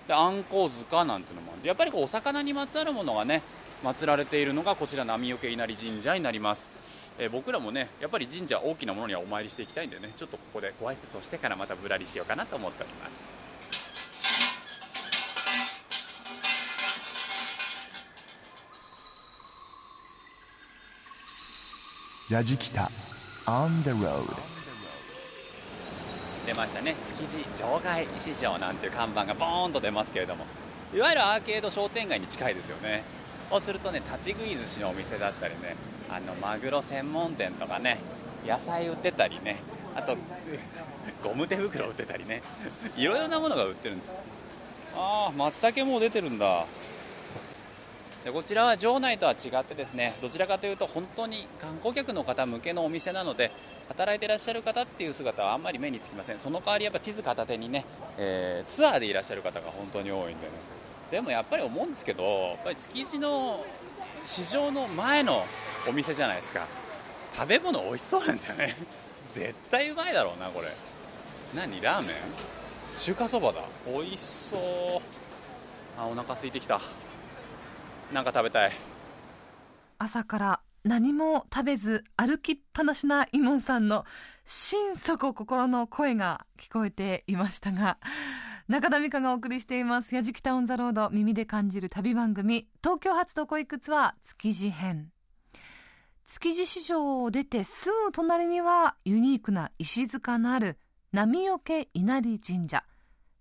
[0.08, 3.42] であんこう塚なんていうのもあるんでやっぱりこうお魚にまつわるものがね
[3.84, 6.72] 祀られているのがこちら波除稲荷神社になります。
[7.22, 13.40] えー、僕らもねやっぱり神社大きなものにはお参りしていきたいんでねちょっとここでご挨拶をしてからまたぶらりしようかなと思っております。
[22.32, 22.92] やじきた
[23.48, 24.24] On the road
[26.46, 26.96] 出ましたね。
[27.18, 30.46] 築地場外市場なんていう看板がボーンと出ますけれども
[30.94, 33.04] いわゆるアーケード商店街に近いですよね。
[33.50, 35.76] そうするとね立ち食い寿司のお店だったりね
[36.10, 38.00] あのマグロ専門店とかね
[38.46, 39.58] 野菜売ってたりね
[39.96, 40.18] あと
[41.24, 42.42] ゴム手袋売ってたりね
[42.98, 44.16] いろいろなものが売ってるんです。
[44.96, 46.66] ああ松茸も出てるんだ。
[48.24, 53.50] でこちらは場内とは違ってですねどちらかというと本当に観光客の方向けのお店なので
[53.88, 56.40] 働いていらっしゃる方っていう姿はあんまり目につきません。
[56.40, 57.86] その代わりやっぱ地図片手にね、
[58.18, 60.54] えー、ツアーでいらっしゃる方が本当に多いんでね。
[61.12, 63.66] でもやっぱり思うんですけどやっぱり築地の
[64.26, 65.46] 市場の前の
[65.88, 66.66] お店じゃないですか。
[67.34, 68.76] 食べ物美味しそうなんだよね。
[69.28, 70.76] 絶対うまいだろうなこれ。
[71.56, 72.16] 何ラーメン？
[72.98, 73.62] 中華そばだ。
[73.86, 76.00] 美味しそう。
[76.00, 76.80] あお腹空いてきた。
[78.14, 78.72] なんか食べたい。
[80.00, 84.06] 朝から何も食べず歩きっぱなしなイモンさんの
[84.46, 87.98] 心底心の声が聞こえていましたが
[88.70, 95.12] 中田美香がお送りしています「やじきたオン・ザ・ロード耳で感じる旅番組東京発どこ行くツアー築地編」
[96.32, 100.78] 築地市場を出てすぐ隣にはユニークな石塚のある
[101.12, 102.84] 波よけ稲荷神社。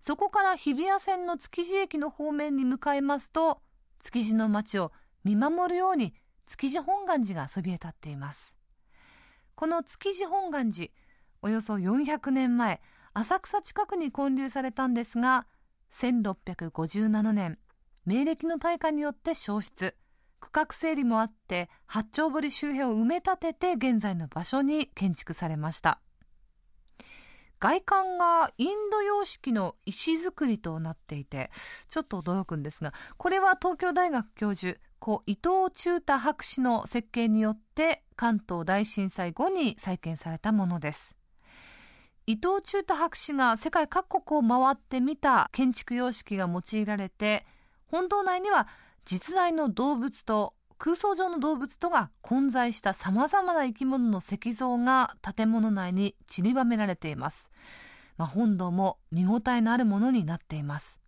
[0.01, 3.61] そこから日比谷線の築地駅の方面に向かいますと
[4.03, 4.91] 築地の街を
[5.23, 6.15] 見守るように
[6.47, 8.57] 築地本願寺がそびえ立っています。
[9.55, 10.89] この築地本願寺
[11.43, 12.81] およそ400年前
[13.13, 15.47] 浅草近くに建立されたんですが
[15.93, 17.59] 1657年
[18.07, 19.95] 明暦の大火によって消失。
[20.41, 26.01] 区画整理もあって八丁堀周辺を埋め立てて現在の場所に建築されました。
[27.61, 31.51] 外観がインド様式の石造りとなっていて
[31.89, 41.15] ちょっと驚くんですがこれは東京大学教授故伊藤忠太博士の設計によって関東大震災後に再建されたものです。
[42.27, 47.47] 伊藤忠太博士が世界各国を回ってみた建築様式が用いられて
[47.87, 48.69] 本堂内には
[49.09, 57.49] 実在の動物と空想上の動物とが混在したさまざまな生き物の石像が建物内に散りばめられています、
[58.19, 60.99] まあ、本堂も見応えのあるものになっています。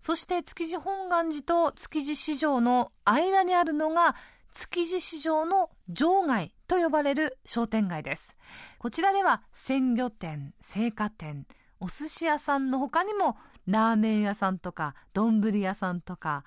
[0.00, 4.16] そして築地本願寺と築地市場の間にあるのが
[4.52, 8.34] 築地市場の場外と呼ばれる商店街です。
[8.80, 11.46] こちらでは鮮魚店青果店
[11.78, 13.36] お寿司屋さんの他にも
[13.68, 16.44] ラーメン屋さんとか丼屋さんとか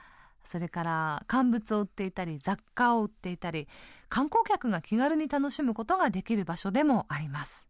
[0.47, 3.67] それから乾物を売っていたり雑貨を売っていたり
[4.09, 7.67] 観光客が気軽に楽しむことができる場所でもあります。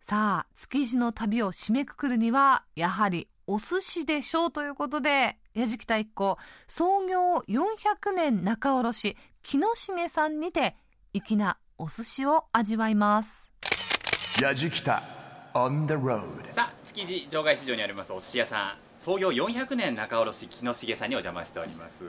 [0.00, 10.76] さあ築地の旅を締めくくるにはやはりお寿司でしょうということで矢敷太一行創業400年仲卸木下さんにて
[11.12, 13.50] 粋なお寿司を味わいます。
[14.40, 15.02] やじきた
[15.54, 22.02] on the road さあ築地場外市場にありますお寿司屋さん創業400年仲卸木の重さんにお邪魔しております、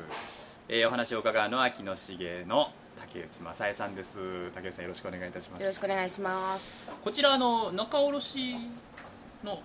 [0.67, 4.51] えーお話を伺うのは木の重の竹内正恵さんです。
[4.55, 5.61] 竹内さんよろしくお願いいたします。
[5.61, 6.91] よろしくお願いします。
[7.03, 8.55] こちらあの仲卸
[9.43, 9.61] の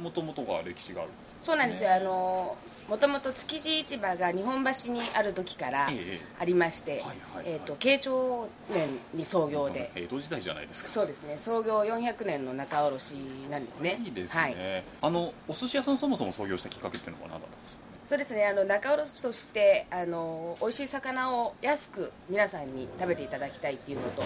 [0.00, 1.10] もともとが歴史がある。
[1.40, 1.94] そうなんですよ。
[1.94, 2.56] あの
[2.92, 7.02] もともと築地市場が日本橋にある時からええありまして、
[7.42, 10.90] えー、と慶長年に創業で、江戸時代じゃないですか。
[10.90, 11.38] そうですね。
[11.38, 13.14] 創業400年の仲卸
[13.50, 13.98] なんですね。
[14.04, 17.82] いいですはい、ね、あのお寿司屋さんそもそも創業したきっかけっていうのは何だったんですか？
[17.86, 24.22] ねそうですねあの仲卸としてあの美味しい魚を安く皆さんに食べていただきたいっていうのと、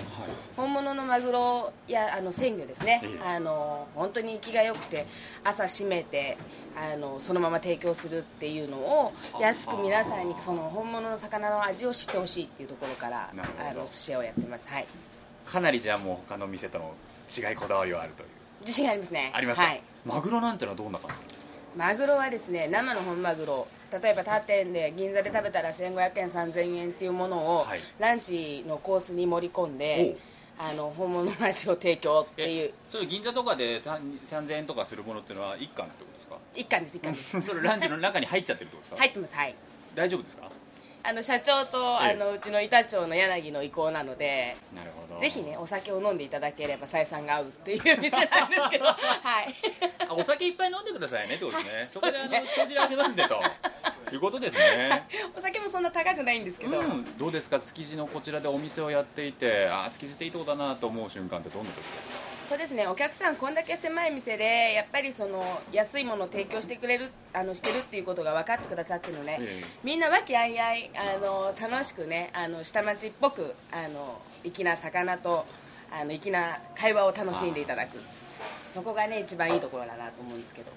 [0.56, 3.28] 本物のマグロやあの鮮魚ですね、ええ。
[3.36, 5.06] あの本当に生きが良くて
[5.44, 6.36] 朝締めて
[6.76, 14.66] あのそのまま提供するっていうのを安く皆さんにその本物の魚の味を知ってほしいっていうところからあの寿司屋をやってます。
[14.66, 14.86] はい。
[15.46, 16.92] かなりじゃあもう他の店との
[17.28, 18.28] 違いこだわりはあるという。
[18.62, 19.30] 自信ありますね。
[19.32, 19.82] ありますか、はい。
[20.04, 21.45] マグロなんてのはどんな感じですか？
[21.76, 23.66] マグロはですね生の本マグロ
[24.02, 27.80] 例えば他店で銀座で食べたら1500円3000円っていうものを、はい。
[28.00, 30.16] ランチのコースに盛り込んで
[30.58, 32.72] あの本物の味を提供っていう。
[32.90, 36.36] それ銀座とかでさ3000円とかするものっていうのは一貫ってことですか？
[36.54, 37.40] 一貫です一貫です。
[37.46, 39.54] それランチの中に入っちゃってるってことですか、入ってますはい。
[39.94, 40.50] 大丈夫ですか？
[41.08, 42.10] あの社長と、ええ。
[42.12, 45.20] あのうちの板長の柳の意向なのでなるほど。
[45.20, 48.84] ぜひねお酒を飲んでいただければ採算が合うっていう店なんですけど。
[48.90, 48.94] は
[49.42, 49.54] い。
[50.08, 51.88] あお酒いっぱい飲んでくださいねってことですね、はい。
[51.88, 53.40] そこであの帳尻合わせますんでと。
[54.12, 55.04] いうことですね。
[55.36, 57.58] お酒もそんな高くないんですけど、うん、どうですか？
[57.58, 62.15] 築地のこちらでお店をやっていてああ築地っていいとこだなと思う瞬間ってどんな時ですか？
[62.48, 62.86] そうですね。
[62.86, 69.64] お客さんこんだけ狭い店でやっぱりその安いものを提供してくれるあのしてるっていうことが分かってくださってるのね、ええ。
[69.82, 75.44] みんな和気あいあいあの楽しくねあの下町っぽくあの粋な魚と
[75.90, 77.98] あの粋な会話を楽しんでいただく。
[78.72, 80.70] そこがね一番いいところだなと思うんですけど。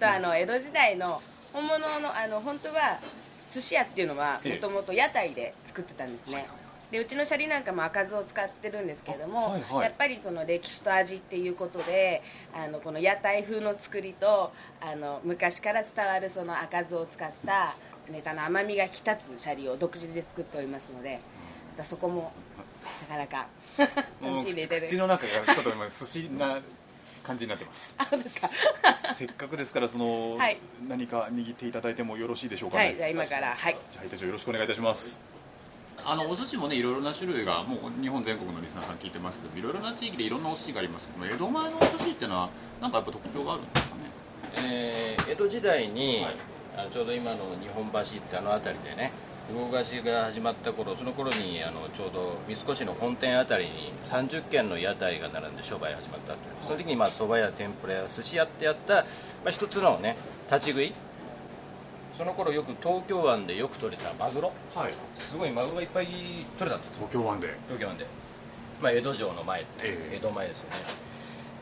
[0.00, 1.20] とあの江戸時代の
[1.52, 2.98] 本物のあの本当は
[3.50, 4.54] 寿司屋っていうのはええ。
[4.54, 6.46] もともと屋台で作ってたんですね、
[6.92, 9.84] でうちのシャリなんかも赤酢を使ってるんですけれども、あはいはい。
[9.84, 12.22] やっぱりその歴史と味っていうことで
[12.54, 17.74] あのこの屋台風の作りとあの昔から伝わるその赤酢を使った
[18.10, 21.18] ネタの甘みが引き立つシャリを独自で作っておりますので
[21.72, 22.30] またそこも
[23.08, 23.46] なかなか
[24.22, 26.58] 楽しんでいただいて口の中がちょっと今寿司な
[27.22, 27.94] 感じになってます。
[27.98, 28.50] あそうですか？
[29.14, 30.58] せっかくですからその、はい。
[30.88, 32.84] 何か握っていただいてもよろしいでしょうかね。
[32.86, 33.76] はいじゃあ今からはい。
[33.90, 35.31] じゃあ、隊長よろしくお願いいたします。
[36.04, 42.48] あのお寿司もねいろいろな種類がもう日本全国のリスナーさん聞いてますけどいろいろな地域でいろんなお寿司がありますけど江戸前のお寿司っていうのは
[42.80, 44.00] なんかやっぱ特徴があるんですかね？
[44.58, 46.26] えー江戸時代に、
[46.76, 49.12] あのちょうど今の日本橋ってあの辺りでね
[49.50, 56.38] 魚河岸が始まった頃その頃にあのちょうど三越の本店あたりに30軒の屋台が並んで商売始まったという。
[56.66, 59.02] その時にまあ蕎麦屋天ぷらや寿司屋ってやった、ま
[59.46, 60.16] あ、一つのね
[60.50, 60.92] 立ち食い
[62.16, 64.52] その頃よく東京湾でよく取れたマグロ。
[64.74, 64.94] はい。
[65.14, 66.16] すごいマグロがいっぱい取
[66.60, 67.08] れたんですよ。
[67.10, 67.48] 東京湾で。
[67.68, 68.06] 東京湾で、
[68.82, 70.16] まあ、江戸城の前、ええ。
[70.16, 70.76] 江戸前ですよね。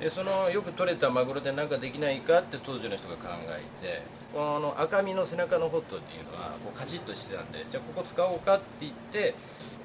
[0.01, 4.01] でそのよく取れたマグロで何かできないかって当時の人が考えて
[4.33, 9.35] このあの赤身の背中のホットっていうのはこうカチッとしてたんでじゃあここ使おうかって言って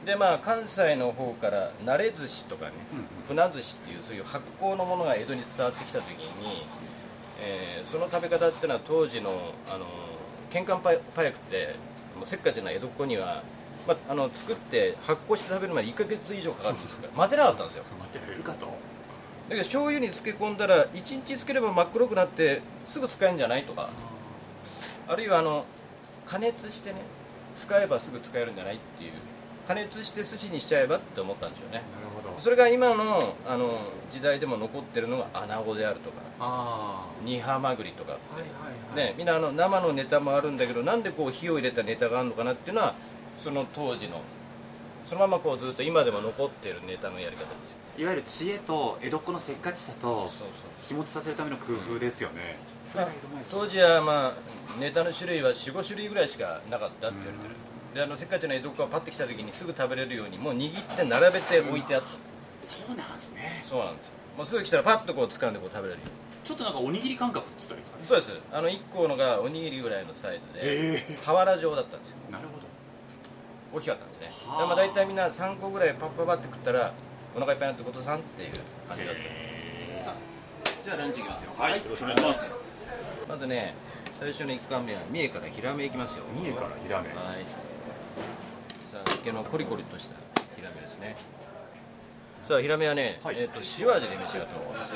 [0.05, 2.71] でまあ関西の方から慣れ寿司とかね、
[3.27, 6.63] 船寿司っていうそういう発酵のものが江戸に伝わってきた時に、
[7.41, 9.29] えーその食べ方っていうのは当時の
[9.69, 9.85] あの
[10.55, 11.75] 喧嘩パイパイクって
[12.15, 13.43] もうせっかちな江戸っ子には、
[13.85, 17.83] まあ、あの作って発酵して食べるまで1ヶ月以上かかるんですから 待てなかったんですよ。
[17.99, 18.65] 待ってられるかと。
[18.67, 18.71] だ
[19.49, 23.89] けど醤油に漬け込んだら1日漬ければ真っ黒くなってすぐ使えるんじゃないとか
[25.07, 25.65] あるいはあの
[26.25, 27.01] 加熱してね
[27.55, 29.11] 使えばすぐ使えるんじゃないっていう
[29.67, 31.73] 加熱して寿司にしちゃえばって思ったんですよね。
[31.73, 31.83] なる
[32.15, 32.39] ほど。
[32.39, 33.79] それが今のあの
[34.11, 39.07] 時代でも残ってるのがアナゴであるとかあ煮ハマグリとかあはいはいはい。
[39.11, 42.95] ね、みんなあの生のネタもあるんだけどなんでこう火を入れたネタがあるのかなっていうのは
[43.35, 44.21] その当時の
[45.05, 47.75] そのままこうずっと今でも残ってるネタのやり方ですよ。
[47.97, 50.47] いわゆる知恵と江戸っ子のせっかちさとそうそう
[50.83, 52.57] 日持ちさせるための工夫ですよね。
[52.85, 57.55] それが江戸前寿司当時はまあネタの種類は45種類ぐらいしかなかったって言われてる
[57.95, 62.07] であのせっかちな江戸っ子がパッて来た時にすぐ食べれるようにもう握って並べて置いてあった。
[62.59, 63.63] そうなんですね。
[63.63, 64.13] そうなんですよ。
[64.35, 66.11] もうすぐ来たらパッとこう掴んでこう食べれるように。
[66.43, 68.05] ちょっとなんかおにぎり感覚って言ったらいいですかね。
[68.05, 68.33] そうです。
[68.51, 70.59] あの1個のがおにぎりぐらいのサイズで
[70.97, 71.17] え。
[71.25, 72.17] 俵状だったんですよ。
[72.29, 72.67] なるほど。
[73.79, 74.31] 大きかったんですね。
[74.45, 74.61] はあ。
[74.63, 76.91] でまあ大体みんな3個ぐらいパッパッパって食ったら
[77.33, 78.51] お腹いっぱいになってことさんっていう
[78.89, 79.15] 感じだっ
[79.95, 80.03] た。
[80.03, 80.15] さあ
[80.83, 81.51] じゃあランチいきますよ。
[81.57, 81.79] はい。
[81.79, 82.55] よろしくお願いします。
[83.29, 83.73] まずね
[84.19, 86.25] 最初の1貫目は三重からヒラメいきますよ。
[86.35, 87.07] 三重からヒラメ。
[87.07, 87.64] はい
[89.25, 90.15] さあ池のコリコリとした
[90.55, 91.15] ヒラメですね。
[92.43, 93.35] さあヒラメはね、はい。
[93.39, 94.93] えっ、と塩味で召し上がってます。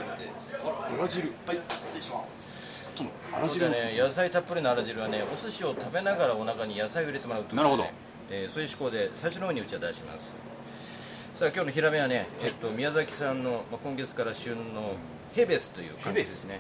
[0.62, 1.34] あら汁。
[1.48, 2.86] はい失礼します。
[2.96, 7.90] とのあら汁のね野菜たっぷりのあら汁はねお寿司を食べながらお腹に野菜を入れてもらうという、ね、なるほど。
[8.30, 10.38] えーそういう思考で最初の方にうちは出します。
[11.34, 14.94] さあ今日のヒラメはね、えっと、宮崎産の、まあ、今月から旬の
[15.34, 16.60] ヘベスという柑橘ですね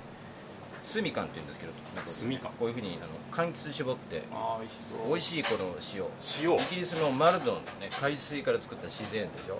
[0.89, 5.07] スミカンって言うんですけどなんかスミカンこういうふうにあの柑橘絞ってあー美味しそう。
[5.07, 6.49] 美味しいこの塩。
[6.49, 6.55] 塩。
[6.55, 9.59] イギリスのマルドンのね海水から作った自然ですよ。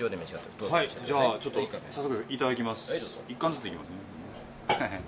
[0.00, 0.74] 塩で召し上がってどうぞ。
[0.74, 2.90] はいじゃあちょっと早速いただきます。
[2.90, 3.14] はいどうぞ。
[3.28, 5.00] 一貫ずついきますね。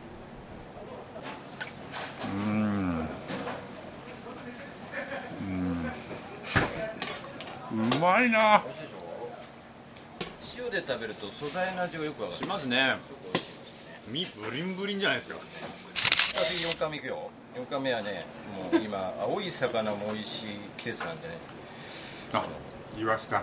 [2.23, 3.09] うーん。
[7.73, 7.91] うん。
[7.93, 8.63] うまいな。
[10.57, 12.39] 塩で食べると素材の味がよくわかる。
[12.39, 12.99] しますね
[14.09, 15.37] 身ブリンブリンじゃないですか
[16.49, 17.31] 次4巻目いくよ。
[17.55, 18.27] 4巻目はね
[18.73, 21.35] もう今 青い魚も美味しい季節なんでね。
[22.33, 22.45] あ
[22.99, 23.43] イワシだ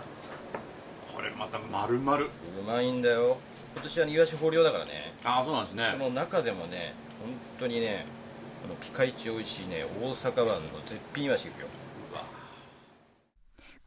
[1.14, 2.18] これまた丸々。
[2.18, 2.28] う
[2.68, 3.38] まいんだよ。
[3.74, 5.14] 今年はイワシ豊漁だからね。
[5.24, 5.90] ああそうなんですね。
[5.92, 8.06] その中でもね本当にね
[8.62, 10.56] このピカイチ美味しいね大阪湾の
[10.86, 11.68] 絶品イワシいくよ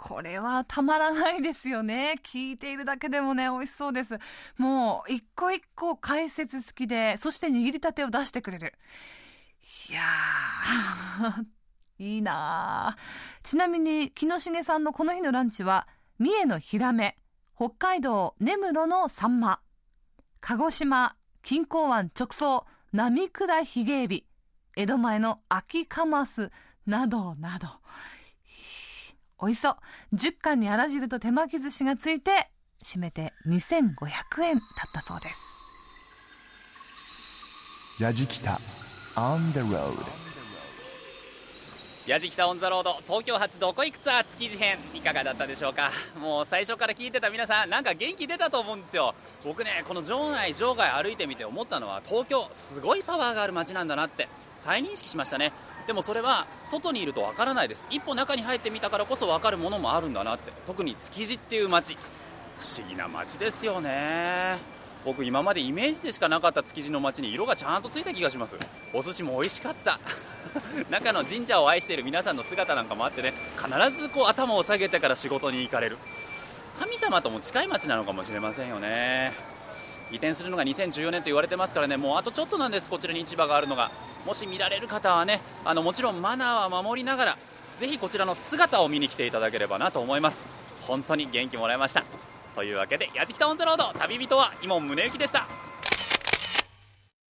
[0.04, 2.16] これはたまらないですよね。
[2.22, 4.18] 聞いているだけでもね、美味しそうです。
[4.58, 8.74] もう、一個一個解説付きで、そして握りたてを出してくれる。
[9.88, 15.88] いやー、いいなーちなみに、木下さんのこの日のランチは、
[16.18, 17.16] 三重のヒラメ、
[17.56, 19.60] 北海道根室のサンマ、
[20.42, 24.26] 鹿児島、錦江湾直送、波倉ヒゲエビ、
[24.76, 26.50] 江戸前の秋カマス、
[26.84, 27.68] などなど。
[29.44, 29.76] おいしそう。
[30.14, 32.48] 10貫にあら汁と手巻き寿司がついて、
[32.82, 35.38] 締めて2500円だったそうです。
[38.02, 38.58] やじきた
[39.16, 39.92] On the road
[42.06, 45.90] やじきたオンザロード東京発どこ行くツアー築地編いかがだったでしょうか？
[46.18, 49.14] もう最初から聞いてた皆さんなんか元気出たと思うんですよ
[49.44, 55.52] 僕ねこの場内場外歩いてみて思ったのは東京すごいパワーがある街なんだなって再認識しましたね
[55.86, 57.86] でもそれは外にいるとわからないです。
[57.90, 60.52] 一歩中に入ってみたからこそわかるものもあるんだなって。
[60.66, 61.96] 特に築地っていう街。
[62.58, 64.56] 不思議な街ですよね。
[65.04, 68.56] 僕今までイメージでしかなかった築地の街に色がちゃんとついた気がします。
[68.94, 70.00] お寿司も美味しかった。
[70.88, 73.34] 中の神社を愛している皆さんの姿なんかもあってね。
[73.58, 75.98] 必ずこう頭を下げてから仕事に行かれる。
[76.78, 79.53] 神様とも近い街なのかもしれませんよね。
[80.14, 83.90] 移転するのが2014年と言われてますからねもうあとちょっとなんですこちらに市場があるのが。
[84.24, 87.38] もし見られる方はねあのもちろんマナーは守りながら
[87.76, 90.46] ぜひこちらの姿を見に来ていただければなと思います。
[90.82, 92.04] 本当に元気もらいました。
[92.54, 95.46] というわけでやじきたオンザロード旅人は伊門宗行でした。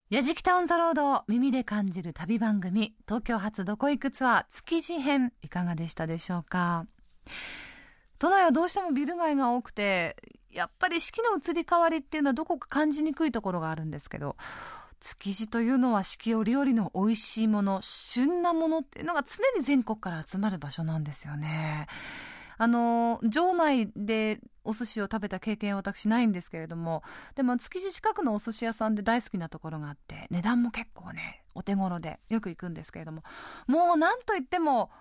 [0.09, 6.85] やじきたオンザロードを耳で感じる旅番組東京発どこ行くツアー築地編いかがでしたでしょうか？
[8.19, 10.17] 都内はどうしてもビル街が多くて
[10.53, 14.35] やっぱり四季の移り変わりっていうのはどこか感じにくいところがあるんですけど
[14.99, 21.87] 築地というのは四季折々の美味しいもの旬なものっていうのが常に全国から集まる場所なんですよね。
[22.57, 27.01] あの場内でお寿司を食べた経験は私ないんですけれども
[27.33, 33.23] でも築地近くのお寿司屋さんで大好きなところがあって値段も結構ねお手頃でよく行くんですけれども
[33.65, 34.91] もう何といっても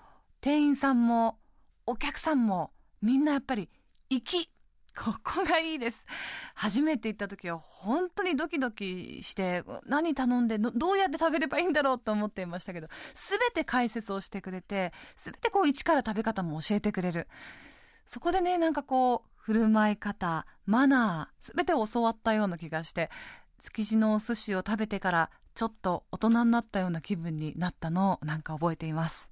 [0.40, 1.36] 店員さんも
[1.84, 2.70] お客さんも
[3.02, 3.68] みんなやっぱり
[4.08, 4.48] 粋
[4.96, 6.06] ここがいいです。
[6.54, 17.28] 初めて行った時は本当にドキドキして何頼んでどうやって食べればいいんだろうと思っていましたけど全て解説をしてくれて全てこう一から食べ方も教えてくれる。
[18.06, 23.10] そこでねなんかこう振る舞い方マナー全て教わったような気がして
[23.60, 29.30] 築地のお寿司を食べてからちょっと大人になったような気分になったのをなんか覚えています。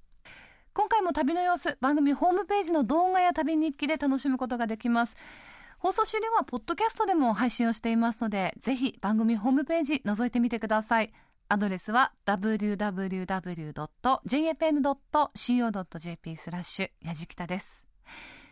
[0.73, 5.15] 今回も旅の様子番組ホームページの動画や旅日記で楽しむことができます。
[5.79, 11.13] 放送終了はポッドキャストでも配信をしていますのでぜひ番組ホームページ覗いてみてください。
[11.47, 13.15] アドレスは www.jfn.co.jp
[16.35, 17.87] スラッシュやじきたです。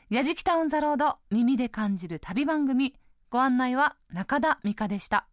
[0.10, 2.96] やじきたオンザロード耳で感じる旅番組。
[3.30, 5.28] ご案内は中田美香でした。